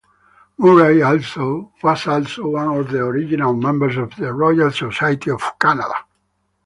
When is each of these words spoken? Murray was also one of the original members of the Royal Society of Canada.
Murray 0.57 0.97
was 1.03 1.37
also 1.37 2.43
one 2.47 2.75
of 2.79 2.89
the 2.89 3.01
original 3.03 3.53
members 3.53 3.97
of 3.97 4.15
the 4.15 4.33
Royal 4.33 4.71
Society 4.71 5.29
of 5.29 5.59
Canada. 5.59 5.93